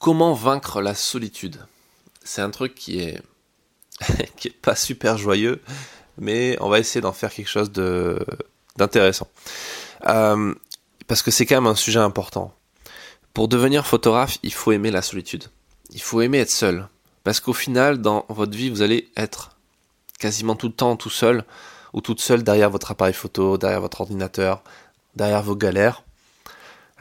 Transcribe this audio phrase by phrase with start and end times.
[0.00, 1.64] Comment vaincre la solitude?
[2.24, 3.22] C'est un truc qui est
[4.36, 5.60] qui est pas super joyeux,
[6.16, 8.18] mais on va essayer d'en faire quelque chose de
[8.76, 9.28] d'intéressant.
[10.06, 10.54] Euh,
[11.06, 12.54] parce que c'est quand même un sujet important.
[13.34, 15.44] Pour devenir photographe, il faut aimer la solitude.
[15.90, 16.88] Il faut aimer être seul.
[17.22, 19.50] Parce qu'au final, dans votre vie, vous allez être
[20.18, 21.44] quasiment tout le temps tout seul
[21.92, 24.62] ou toute seule derrière votre appareil photo, derrière votre ordinateur,
[25.14, 26.04] derrière vos galères.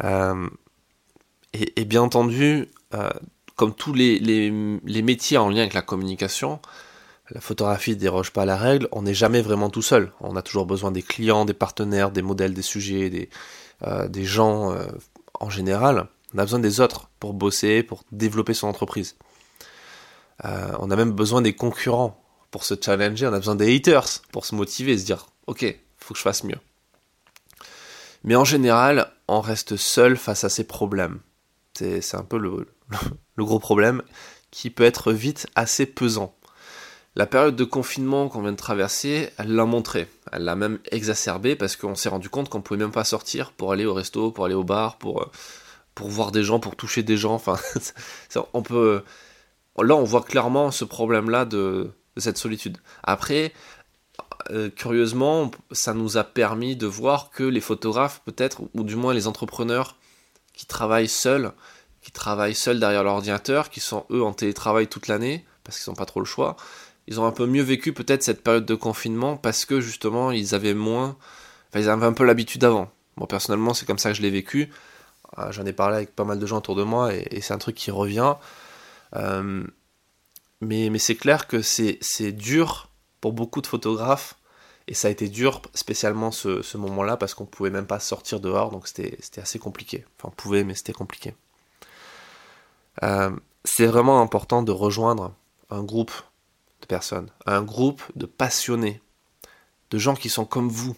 [0.04, 0.50] Euh,
[1.54, 3.10] et, bien entendu, euh,
[3.56, 6.60] comme tous les, métiers en lien avec la communication,
[7.32, 10.12] la photographie déroge pas à la règle, on n'est jamais vraiment tout seul.
[10.22, 13.30] On a toujours besoin des clients, des partenaires, des modèles, des sujets, des,
[13.84, 14.76] euh, gens
[15.40, 16.08] en général.
[16.34, 19.16] On a besoin des autres pour bosser, pour développer son entreprise.
[20.44, 24.46] on a même besoin des concurrents pour se challenger, on a besoin des haters pour
[24.46, 25.66] se motiver et se dire ok,
[25.98, 26.60] faut que je fasse mieux.
[28.24, 31.20] Mais en général, on reste seul face à ces problèmes.
[31.74, 32.68] C'est un peu le,
[33.36, 34.02] le, gros problème
[34.52, 36.36] qui peut être vite assez pesant.
[37.16, 40.08] La période de confinement qu'on vient de traverser, elle l'a montré.
[40.32, 43.72] Elle l'a même exacerbé parce qu'on s'est rendu compte qu'on pouvait même pas sortir pour
[43.72, 45.32] aller au resto, pour aller au bar, pour, euh,
[45.98, 47.34] voir des gens, pour toucher des gens.
[47.34, 47.58] Enfin,
[48.54, 49.04] on peut.
[49.78, 52.78] Là, on voit clairement ce problème-là de, cette solitude.
[53.04, 53.54] Après,
[54.50, 59.14] euh, curieusement, ça nous a permis de voir que les photographes, peut-être, ou du moins
[59.14, 59.98] les entrepreneurs
[60.54, 61.54] qui travaillent seuls,
[62.02, 65.96] qui travaillent seuls derrière l'ordinateur, qui sont eux en télétravail toute l'année, parce qu'ils n'ont
[65.96, 66.56] pas trop le choix,
[67.08, 70.54] ils ont un peu mieux vécu peut-être cette période de confinement parce que justement ils
[70.54, 71.18] avaient moins,
[71.70, 72.90] enfin ils avaient un peu l'habitude avant.
[73.18, 74.70] Moi personnellement c'est comme ça que je l'ai vécu.
[75.38, 77.58] Euh, j'en ai parlé avec pas mal de gens autour de moi et, c'est un
[77.58, 78.36] truc qui revient.
[79.16, 79.64] Euh,
[80.62, 82.90] mais, c'est clair que c'est dur
[83.22, 84.36] pour beaucoup de photographes.
[84.88, 88.72] Et ça a été dur, spécialement ce, moment-là, parce qu'on pouvait même pas sortir dehors,
[88.72, 90.04] donc c'était assez compliqué.
[90.18, 91.36] Enfin, on pouvait, mais c'était compliqué.
[93.04, 93.32] Euh,
[93.64, 95.34] c'est vraiment important de rejoindre
[95.70, 96.12] un groupe
[96.82, 99.02] de personnes, un groupe de passionnés,
[99.92, 100.96] de gens qui sont comme vous.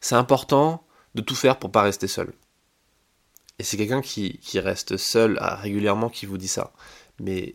[0.00, 2.32] C'est important de tout faire pour pas rester seul.
[3.58, 6.72] Et c'est quelqu'un qui, reste seul régulièrement qui vous dit ça.
[7.18, 7.54] Mais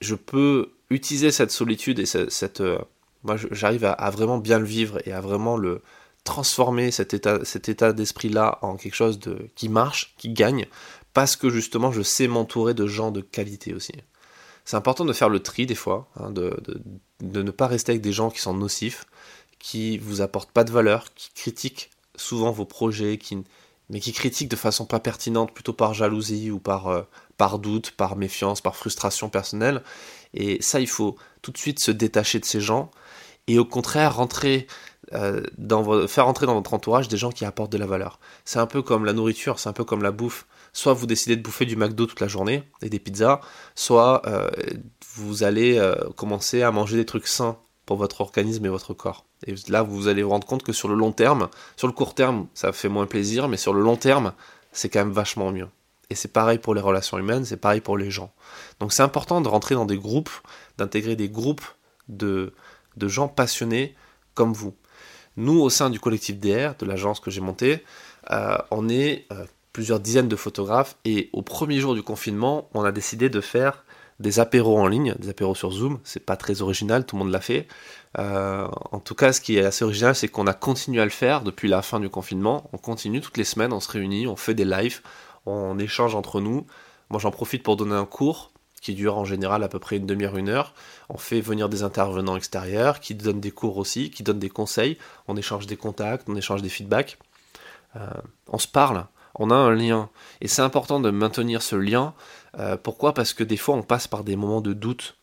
[0.00, 2.78] je peux utiliser cette solitude et cette, euh,
[3.22, 5.82] moi j'arrive à, vraiment bien le vivre et à vraiment le
[6.24, 9.20] transformer cet état cet état d'esprit là en quelque chose
[9.54, 10.66] qui marche qui gagne
[11.14, 13.92] parce que justement je sais m'entourer de gens de qualité aussi
[14.64, 16.56] c'est important de faire le tri des fois hein, de,
[17.22, 19.04] ne pas rester avec des gens qui sont nocifs
[19.58, 23.38] qui vous apportent pas de valeur qui critiquent souvent vos projets qui
[23.90, 27.02] mais qui critiquent de façon pas pertinente plutôt par jalousie ou par euh,
[27.38, 29.82] par doute, par méfiance, par frustration personnelle.
[30.34, 32.90] Et ça, il faut tout de suite se détacher de ces gens
[33.46, 34.66] et au contraire rentrer
[35.14, 38.18] euh, faire entrer dans votre entourage des gens qui apportent de la valeur.
[38.44, 40.46] C'est un peu comme la nourriture, c'est un peu comme la bouffe.
[40.72, 43.40] Soit vous décidez de bouffer du McDo toute la journée et des pizzas,
[43.74, 44.50] soit euh,
[45.14, 49.24] vous allez euh, commencer à manger des trucs sains pour votre organisme et votre corps.
[49.46, 52.14] Et là, vous allez vous rendre compte que sur le long terme, sur le court
[52.14, 54.32] terme, ça fait moins plaisir, mais sur le long terme,
[54.72, 55.68] c'est quand même vachement mieux.
[56.10, 58.32] Et c'est pareil pour les relations humaines, c'est pareil pour les gens.
[58.80, 60.30] Donc c'est important de rentrer dans des groupes,
[60.76, 61.64] d'intégrer des groupes
[62.08, 62.52] de
[62.98, 63.94] gens passionnés
[64.34, 64.74] comme vous.
[65.38, 67.84] Nous, au sein du collectif DR, de l'agence que j'ai montée,
[68.32, 72.82] euh, on est euh, plusieurs dizaines de photographes et au premier jour du confinement, on
[72.82, 73.84] a décidé de faire
[74.18, 76.00] des apéros en ligne, des apéros sur Zoom.
[76.02, 77.68] C'est pas très original, tout le monde l'a fait.
[78.18, 81.10] Euh, en tout cas, ce qui est assez original, c'est qu'on a continué à le
[81.12, 82.68] faire depuis la fin du confinement.
[82.72, 85.02] On continue toutes les semaines, on se réunit, on fait des lives,
[85.46, 86.66] on échange entre nous.
[87.10, 88.50] Moi, j'en profite pour donner un cours
[88.80, 90.74] qui dure en général à peu près une demi-heure, une heure.
[91.08, 94.98] On fait venir des intervenants extérieurs qui donnent des cours aussi, qui donnent des conseils.
[95.26, 97.18] On échange des contacts, on échange des feedbacks.
[97.96, 98.06] Euh,
[98.48, 100.10] on se parle, on a un lien.
[100.40, 102.14] Et c'est important de maintenir ce lien.
[102.58, 103.14] Euh, pourquoi?
[103.14, 105.16] Parce que des fois, on passe par des moments de doute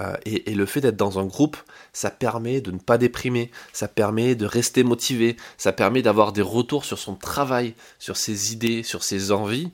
[0.00, 1.56] euh, et, le fait d'être dans un groupe,
[1.92, 6.42] ça permet de ne pas déprimer, ça permet de rester motivé, ça permet d'avoir des
[6.42, 9.70] retours sur son travail, sur ses idées, sur ses envies,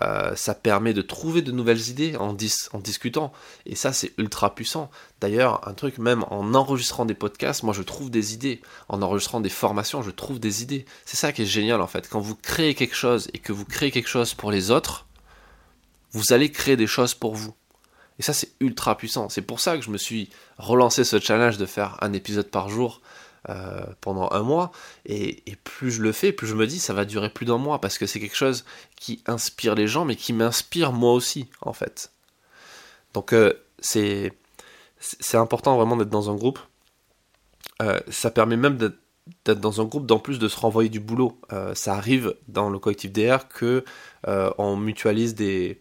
[0.00, 2.36] euh, ça permet de trouver de nouvelles idées en,
[2.72, 3.32] en discutant,
[3.66, 4.90] et ça c'est ultra puissant.
[5.20, 9.40] D'ailleurs, un truc même en enregistrant des podcasts, moi je trouve des idées, en enregistrant
[9.40, 10.84] des formations, je trouve des idées.
[11.04, 13.64] C'est ça qui est génial en fait, quand vous créez quelque chose et que vous
[13.64, 15.06] créez quelque chose pour les autres,
[16.12, 17.54] vous allez créer des choses pour vous.
[18.18, 19.28] Et ça, c'est ultra puissant.
[19.28, 22.68] C'est pour ça que je me suis relancé ce challenge de faire un épisode par
[22.68, 23.00] jour
[23.48, 24.70] euh, pendant un mois.
[25.06, 27.80] Et, plus je le fais, plus je me dis, ça va durer plus d'un mois
[27.80, 28.64] parce que c'est quelque chose
[28.96, 32.12] qui inspire les gens, mais qui m'inspire moi aussi, en fait.
[33.14, 34.32] Donc, euh, c'est,
[35.34, 36.60] important vraiment d'être dans un groupe.
[37.80, 41.40] Euh, ça permet même d'être dans un groupe, d'en plus de se renvoyer du boulot.
[41.74, 43.84] ça arrive dans le collectif DR que
[44.26, 45.80] on mutualise des,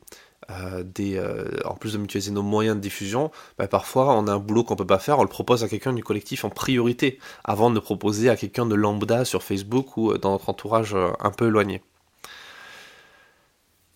[0.84, 1.22] des,
[1.66, 4.76] en plus de mutualiser nos moyens de diffusion, bah, parfois on a un boulot qu'on
[4.76, 7.82] peut pas faire, on le propose à quelqu'un du collectif en priorité, avant de le
[7.82, 11.82] proposer à quelqu'un de lambda sur Facebook ou dans notre entourage un peu éloigné.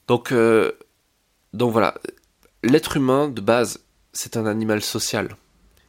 [0.08, 0.34] Donc,
[1.54, 1.96] donc voilà,
[2.64, 3.80] l'être humain de base,
[4.14, 5.36] c'est un animal social.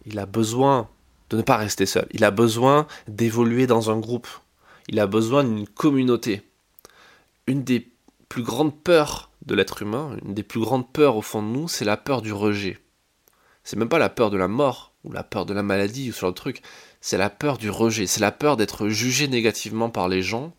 [0.04, 0.88] Il a besoin
[1.30, 2.06] de ne pas rester seul.
[2.12, 4.28] Il a besoin d'évoluer dans un groupe.
[4.88, 6.42] Il a besoin d'une communauté.
[7.46, 7.88] Une des
[8.28, 11.68] plus grandes peurs de l'être humain, une des plus grandes peurs au fond de nous,
[11.68, 12.78] c'est la peur du rejet.
[13.64, 16.12] C'est même pas la peur de la mort ou la peur de la maladie ou
[16.12, 16.62] genre de truc.
[17.00, 18.06] C'est la peur du rejet.
[18.06, 20.54] C'est la peur d'être jugé négativement par les gens,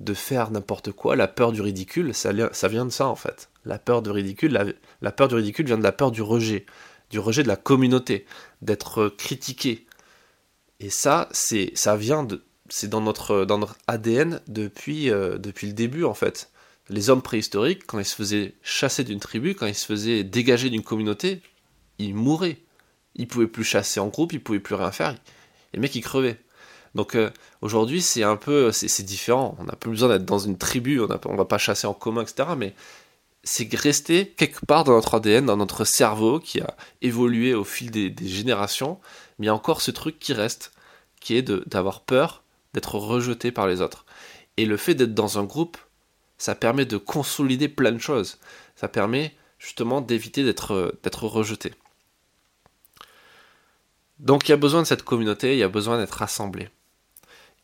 [0.00, 1.16] de faire n'importe quoi.
[1.16, 3.48] La peur du ridicule, ça, vient de ça en fait.
[3.64, 6.66] La peur du ridicule, la peur du ridicule vient de la peur du rejet,
[7.10, 8.26] du rejet de la communauté,
[8.62, 9.86] d'être critiqué,
[10.80, 15.68] et ça, c'est ça vient de c'est dans notre dans notre ADN depuis euh, depuis
[15.68, 16.50] le début en fait.
[16.88, 20.70] Les hommes préhistoriques, quand ils se faisaient chasser d'une tribu, quand ils se faisaient dégager
[20.70, 21.42] d'une communauté,
[21.98, 22.58] ils mouraient.
[23.14, 25.16] Ils pouvaient plus chasser en groupe, ils pouvaient plus rien faire.
[25.72, 26.38] Les mecs, ils crevaient.
[26.94, 27.30] Donc euh,
[27.60, 29.56] aujourd'hui, c'est un peu, c'est différent.
[29.58, 32.22] On n'a plus besoin d'être dans une tribu, on, ne va pas chasser en commun,
[32.22, 32.50] etc.
[32.56, 32.74] Mais
[33.42, 37.90] c'est resté quelque part dans notre ADN, dans notre cerveau, qui a évolué au fil
[37.90, 38.98] des générations
[39.38, 40.72] mais il y a encore ce truc qui reste,
[41.20, 42.42] qui est d'avoir peur
[42.74, 44.04] d'être rejeté par les autres.
[44.56, 45.76] Et le fait d'être dans un groupe,
[46.38, 48.38] ça permet de consolider plein de choses.
[48.74, 51.72] Ça permet justement d'éviter d'être rejeté.
[54.18, 56.68] Donc il y a besoin de cette communauté, il y a besoin d'être rassemblé.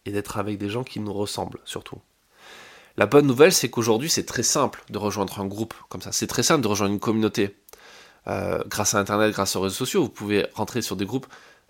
[0.04, 2.00] Et d'être avec des gens qui nous ressemblent surtout.
[2.96, 6.12] La bonne nouvelle, c'est qu'aujourd'hui, c'est très simple de rejoindre un groupe comme ça.
[6.12, 7.56] C'est très simple de rejoindre une communauté.
[8.26, 11.26] Euh, grâce à Internet, grâce aux réseaux sociaux, vous pouvez rentrer sur des groupes.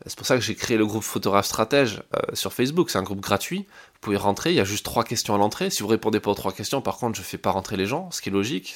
[0.06, 2.90] C'est pour ça que j'ai créé le groupe Photographe Stratège euh, sur Facebook.
[2.90, 3.66] C'est un groupe gratuit.
[3.94, 4.50] Vous pouvez rentrer.
[4.50, 5.70] Il y a juste trois questions à l'entrée.
[5.70, 8.10] Si vous répondez pas aux trois questions, par contre, je fais pas rentrer les gens,
[8.10, 8.74] ce qui est logique.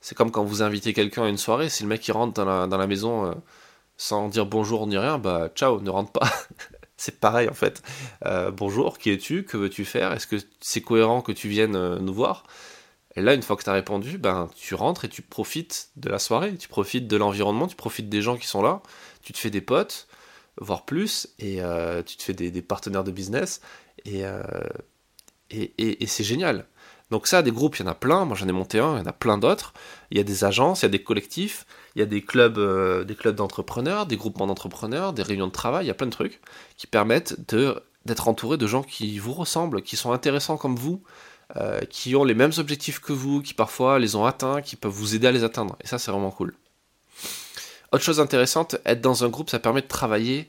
[0.00, 1.68] C'est comme quand vous invitez quelqu'un à une soirée.
[1.68, 3.34] Si le mec rentre dans la, maison euh,
[3.96, 6.30] sans dire bonjour ni rien, bah ciao, ne rentre pas.
[6.98, 7.82] c'est pareil en fait.
[8.26, 9.44] Euh, bonjour, qui es-tu?
[9.44, 10.12] Que veux-tu faire?
[10.12, 12.44] Est-ce que c'est cohérent que tu viennes nous voir?
[13.16, 16.08] Et là, une fois que tu as répondu, ben, tu rentres et tu profites de
[16.08, 18.82] la soirée, tu profites de l'environnement, tu profites des gens qui sont là,
[19.22, 20.08] tu te fais des potes,
[20.60, 23.60] voire plus, et euh, tu te fais des, partenaires de business,
[24.06, 24.42] euh,
[25.50, 26.66] et, et, c'est génial.
[27.10, 28.98] Donc ça, des groupes, il y en a plein, moi j'en ai monté un, il
[28.98, 29.74] y en a plein d'autres,
[30.10, 32.58] il y a des agences, il y a des collectifs, il y a des clubs
[32.58, 36.06] euh, des clubs d'entrepreneurs, des groupements d'entrepreneurs, des réunions de travail, il y a plein
[36.06, 36.40] de trucs
[36.76, 41.02] qui permettent de, d'être entouré de gens qui vous ressemblent, qui sont intéressants comme vous,
[41.88, 45.14] qui ont les mêmes objectifs que vous, qui parfois les ont atteints, qui peuvent vous
[45.14, 45.76] aider à les atteindre.
[45.84, 46.56] Et ça, c'est vraiment cool.
[47.94, 50.48] Autre chose intéressante, être dans un groupe, ça permet de travailler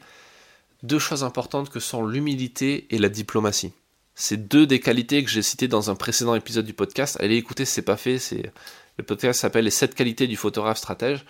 [0.81, 3.71] deux choses importantes que sont l'humilité et la diplomatie.
[4.15, 7.17] C'est deux des qualités que j'ai citées dans un précédent épisode du podcast.
[7.19, 8.17] Allez écouter, c'est pas fait.
[8.17, 8.51] C'est
[8.97, 11.23] le podcast s'appelle Les 7 qualités du photographe stratège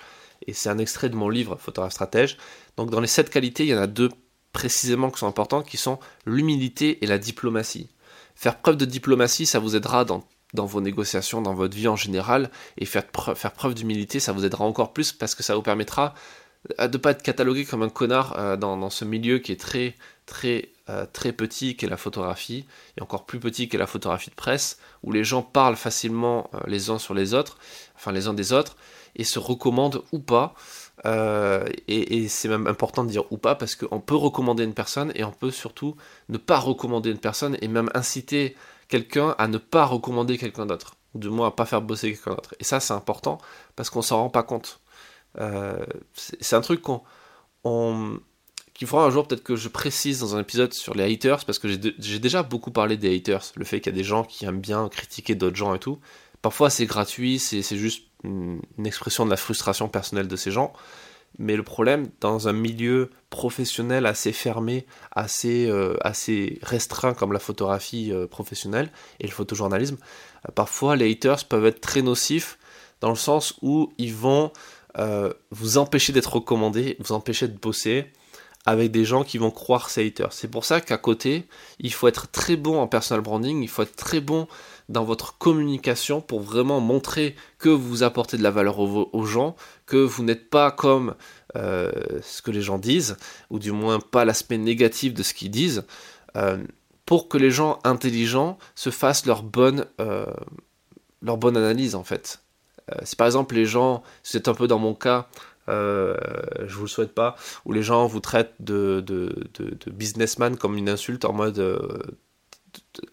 [0.47, 2.37] et c'est un extrait de mon livre Photographe stratège.
[2.77, 4.09] Donc dans les 7 qualités, il y en a deux
[4.53, 7.89] précisément qui sont importantes, qui sont l'humilité et la diplomatie.
[8.35, 10.25] Faire preuve de diplomatie, ça vous aidera dans
[10.55, 14.31] dans vos négociations, dans votre vie en général, et faire, preuve, faire preuve d'humilité, ça
[14.31, 16.15] vous aidera encore plus parce que ça vous permettra
[16.79, 19.59] euh, de ne pas être catalogué comme un connard euh, dans, ce milieu qui est
[19.59, 22.65] très très euh, très petit qu'est la photographie
[22.97, 26.89] et encore plus petit qu'est la photographie de presse où les gens parlent facilement les
[26.89, 27.57] uns sur les autres
[27.95, 28.75] enfin les uns des autres
[29.15, 30.55] et se recommandent ou pas.
[31.05, 35.11] Et, et c'est même important de dire ou pas parce qu'on peut recommander une personne
[35.13, 35.95] et on peut surtout
[36.29, 38.55] ne pas recommander une personne et même inciter
[38.87, 42.35] quelqu'un à ne pas recommander quelqu'un d'autre, ou du moins à pas faire bosser quelqu'un
[42.35, 42.55] d'autre.
[42.59, 43.39] Et ça, c'est important
[43.75, 44.79] parce qu'on s'en rend pas compte.
[45.39, 47.01] Euh, c'est un truc qu'on,
[47.63, 48.19] on,
[48.75, 51.59] qu'il faudra un jour peut-être que je précise dans un épisode sur les haters, parce
[51.59, 54.45] que j'ai déjà beaucoup parlé des haters, le fait qu'il y a des gens qui
[54.45, 55.99] aiment bien critiquer d'autres gens et tout.
[56.41, 60.73] Parfois c'est gratuit, c'est juste une, expression de la frustration personnelle de ces gens.
[61.37, 65.97] Mais le problème, dans un milieu professionnel assez fermé, assez, euh,
[66.61, 68.89] restreint comme la photographie euh, professionnelle
[69.19, 69.97] et le photojournalisme,
[70.47, 72.57] euh, parfois les haters peuvent être très nocifs
[73.01, 74.51] dans le sens où ils vont
[75.51, 78.05] vous empêcher d'être recommandé, vous empêcher de bosser
[78.65, 80.33] avec des gens qui vont croire ces haters.
[80.33, 81.45] C'est pour ça qu'à côté,
[81.79, 84.47] il faut être très bon en personal branding, il faut être très bon
[84.89, 89.55] dans votre communication pour vraiment montrer que vous apportez de la valeur aux, gens,
[89.85, 91.15] que vous n'êtes pas comme
[91.55, 91.91] euh,
[92.23, 93.17] ce que les gens disent,
[93.49, 95.83] ou du moins pas l'aspect négatif de ce qu'ils disent,
[96.35, 96.57] euh,
[97.05, 100.25] pour que les gens intelligents se fassent leur bonne, euh,
[101.21, 102.41] leur bonne analyse en fait.
[103.03, 105.27] si par exemple les gens, c'est un peu dans mon cas,
[105.69, 106.15] euh,
[106.65, 109.03] je vous le souhaite pas, où les gens vous traitent de,
[109.87, 111.59] businessman comme une insulte en mode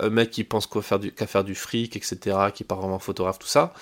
[0.01, 3.73] un mec qui pense qu'à faire, du, fric, etc., qui pas vraiment photographe, tout ça,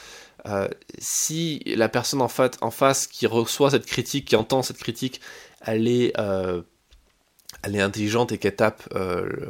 [0.47, 5.21] Euh, si la personne en, face qui reçoit cette critique, qui entend cette critique,
[5.61, 6.63] elle est, euh,
[7.63, 8.89] intelligente et qu'elle tape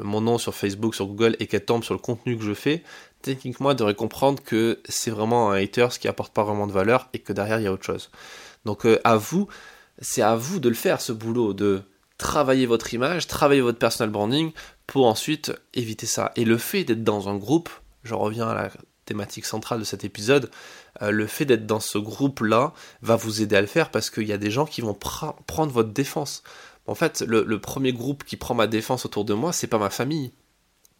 [0.02, 2.82] mon nom sur Facebook, sur Google et qu'elle tombe sur le contenu que je fais,
[3.22, 6.72] techniquement, elle devrait comprendre que c'est vraiment un hater, ce qui apporte pas vraiment de
[6.72, 8.10] valeur et que derrière il y a autre chose.
[8.64, 9.48] Donc à vous,
[10.00, 11.82] c'est à vous de le faire ce boulot, de
[12.18, 14.52] travailler votre image, travailler votre personal branding
[14.86, 16.32] pour ensuite éviter ça.
[16.36, 17.70] Et le fait d'être dans un groupe,
[18.02, 18.70] je reviens à la
[19.10, 20.50] thématique centrale de cet épisode,
[21.02, 24.28] euh, le fait d'être dans ce groupe-là va vous aider à le faire parce qu'il
[24.28, 26.42] y a des gens qui vont prendre votre défense.
[26.86, 29.90] En fait, le, premier groupe qui prend ma défense autour de moi, c'est pas ma
[29.90, 30.32] famille.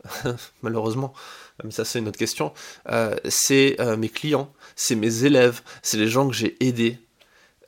[0.62, 1.12] Malheureusement,
[1.62, 2.52] mais ça c'est une autre question.
[2.88, 6.98] Euh, c'est euh, mes clients, c'est mes élèves, c'est les gens que j'ai aidés,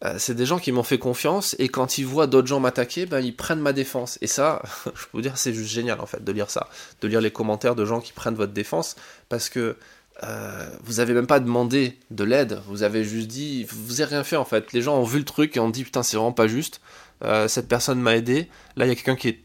[0.04, 3.06] euh, c'est des gens qui m'ont fait confiance et quand ils voient d'autres gens m'attaquer,
[3.06, 4.18] ben, ils prennent ma défense.
[4.20, 6.68] Et ça, je peux vous dire, c'est juste génial en fait de lire ça,
[7.00, 8.96] de lire les commentaires de gens qui prennent votre défense
[9.28, 9.76] parce que
[10.24, 14.24] euh, vous avez même pas demandé de l'aide, vous avez juste dit, vous avez rien
[14.24, 14.72] fait en fait.
[14.72, 16.80] Les gens ont vu le truc et ont dit putain c'est vraiment pas juste.
[17.24, 18.48] Euh, cette personne m'a aidé.
[18.76, 19.38] Là il y a quelqu'un qui,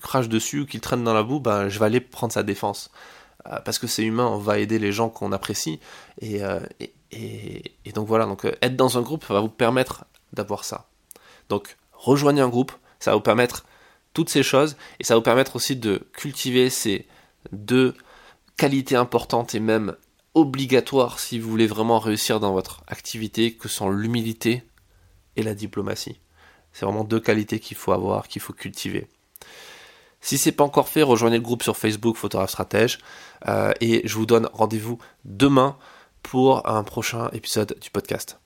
[0.00, 2.90] crache dessus ou qui traîne dans la boue, ben je vais aller prendre sa défense
[3.64, 5.80] parce que c'est humain, on va aider les gens qu'on apprécie
[6.20, 6.42] et,
[7.12, 10.88] et, donc voilà, donc euh, être dans un groupe va vous permettre d'avoir ça.
[11.48, 13.64] Donc rejoignez un groupe, ça va vous permettre
[14.12, 17.06] toutes ces choses et ça va vous permettre aussi de cultiver ces
[17.52, 17.94] deux
[18.56, 19.96] qualités importantes et même
[20.34, 24.62] obligatoires si vous voulez vraiment réussir dans votre activité, que sont l'humilité
[25.36, 26.20] et la diplomatie.
[26.72, 29.06] C'est vraiment deux qualités qu'il faut avoir, qu'il faut cultiver.
[30.26, 32.98] Si c'est pas encore fait, rejoignez le groupe sur Facebook Photographe Stratège
[33.46, 35.76] euh, et je vous donne rendez-vous demain
[36.24, 38.40] pour un prochain épisode du podcast.